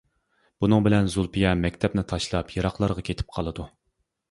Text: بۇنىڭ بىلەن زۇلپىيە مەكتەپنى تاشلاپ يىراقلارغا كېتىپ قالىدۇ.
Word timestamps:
بۇنىڭ 0.63 0.85
بىلەن 0.87 1.09
زۇلپىيە 1.17 1.51
مەكتەپنى 1.61 2.05
تاشلاپ 2.13 2.51
يىراقلارغا 2.57 3.07
كېتىپ 3.13 3.39
قالىدۇ. 3.39 3.71